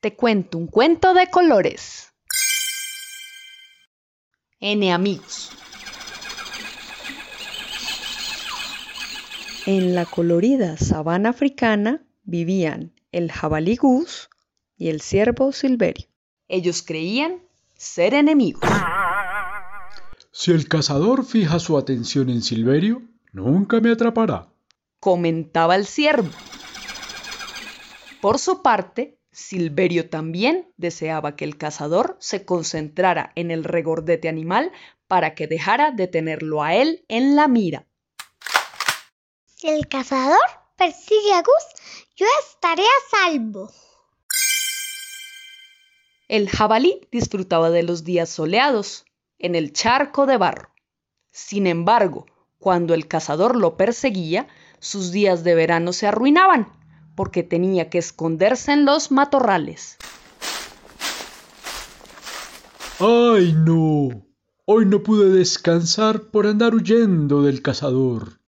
[0.00, 2.12] Te cuento un cuento de colores.
[4.60, 5.50] N amigos.
[9.66, 14.28] En la colorida sabana africana vivían el jabalí gus
[14.76, 16.06] y el ciervo silverio.
[16.46, 17.42] Ellos creían
[17.74, 18.68] ser enemigos.
[20.30, 23.02] Si el cazador fija su atención en Silverio,
[23.32, 24.48] nunca me atrapará,
[25.00, 26.28] comentaba el ciervo.
[28.20, 34.72] Por su parte, Silverio también deseaba que el cazador se concentrara en el regordete animal
[35.08, 37.86] para que dejara de tenerlo a él en la mira.
[39.44, 40.38] Si el cazador
[40.76, 43.70] persigue a Gus, yo estaré a salvo.
[46.28, 49.04] El jabalí disfrutaba de los días soleados
[49.38, 50.70] en el charco de barro.
[51.30, 52.24] Sin embargo,
[52.58, 54.48] cuando el cazador lo perseguía,
[54.78, 56.72] sus días de verano se arruinaban,
[57.16, 59.96] porque tenía que esconderse en los matorrales.
[63.00, 64.24] ¡Ay, no!
[64.64, 68.40] Hoy no pude descansar por andar huyendo del cazador.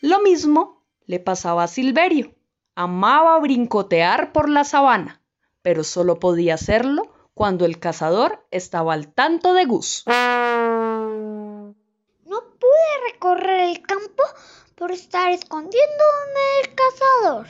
[0.00, 2.34] Lo mismo le pasaba a Silverio.
[2.74, 5.22] Amaba brincotear por la sabana,
[5.62, 10.04] pero solo podía hacerlo cuando el cazador estaba al tanto de Gus.
[10.06, 11.72] No
[12.24, 14.22] pude recorrer el campo
[14.76, 17.46] por estar escondiéndome del cazador.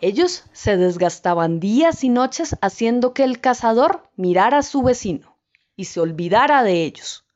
[0.00, 5.36] Ellos se desgastaban días y noches haciendo que el cazador mirara a su vecino
[5.76, 7.26] y se olvidara de ellos.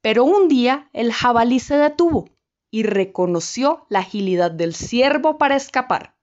[0.00, 2.30] Pero un día el jabalí se detuvo
[2.70, 6.14] y reconoció la agilidad del ciervo para escapar.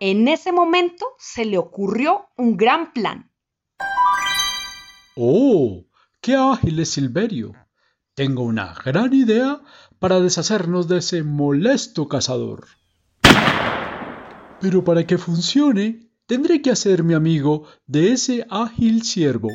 [0.00, 3.30] En ese momento se le ocurrió un gran plan.
[5.14, 5.84] ¡Oh!
[6.30, 7.56] ¡Qué ágil es Silverio!
[8.14, 9.62] Tengo una gran idea
[9.98, 12.68] para deshacernos de ese molesto cazador.
[14.60, 19.48] Pero para que funcione, tendré que hacerme amigo de ese ágil ciervo.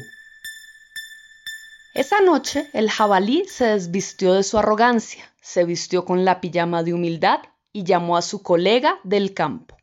[1.94, 6.94] Esa noche el jabalí se desvistió de su arrogancia, se vistió con la pijama de
[6.94, 7.40] humildad
[7.72, 9.78] y llamó a su colega del campo.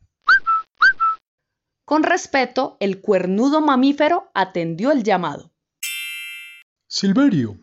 [1.87, 5.52] Con respeto, el cuernudo mamífero atendió el llamado.
[6.95, 7.59] Silverio,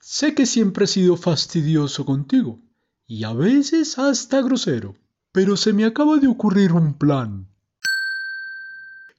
[0.00, 2.58] sé que siempre he sido fastidioso contigo
[3.06, 4.96] y a veces hasta grosero,
[5.30, 7.46] pero se me acaba de ocurrir un plan.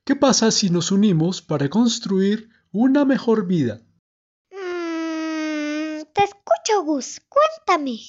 [0.04, 3.80] ¿Qué pasa si nos unimos para construir una mejor vida?
[4.52, 7.22] Te escucho, Gus.
[7.30, 8.00] Cuéntame.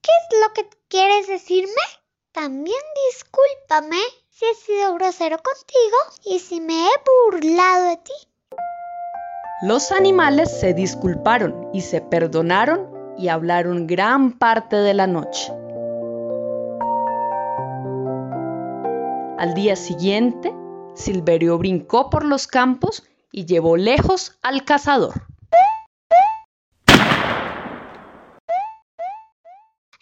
[0.00, 1.84] ¿Qué es lo que quieres decirme?
[2.32, 4.00] También discúlpame
[4.30, 8.31] si he sido grosero contigo y si me he burlado de ti.
[9.62, 15.52] Los animales se disculparon y se perdonaron y hablaron gran parte de la noche.
[19.38, 20.52] Al día siguiente,
[20.96, 25.28] Silverio brincó por los campos y llevó lejos al cazador.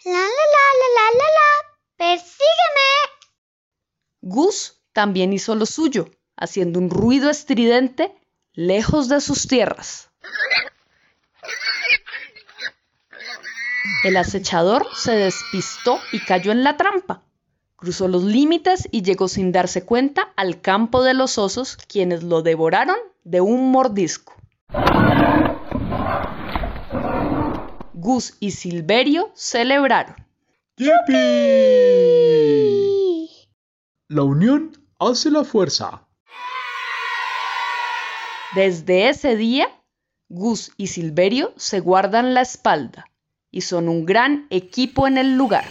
[0.03, 1.51] La la la la la la la.
[1.97, 2.89] ¡Persígueme!
[4.21, 8.15] Gus también hizo lo suyo, haciendo un ruido estridente
[8.53, 10.09] lejos de sus tierras.
[14.03, 17.23] El acechador se despistó y cayó en la trampa.
[17.75, 22.41] Cruzó los límites y llegó sin darse cuenta al campo de los osos, quienes lo
[22.41, 24.33] devoraron de un mordisco.
[27.93, 30.15] Gus y Silverio celebraron.
[30.77, 30.91] ¡Yipi!
[34.07, 36.07] La unión hace la fuerza.
[38.53, 39.69] Desde ese día,
[40.27, 43.05] Gus y Silverio se guardan la espalda
[43.49, 45.69] y son un gran equipo en el lugar.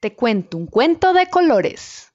[0.00, 2.12] Te cuento un cuento de colores.